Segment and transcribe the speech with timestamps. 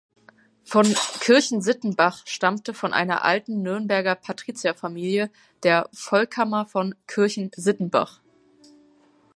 [0.63, 5.29] Von Kirchensittenbach stammte von einer alten Nürnberger Patrizierfamilie
[5.61, 8.19] der Volckamer von Kirchensittenbach.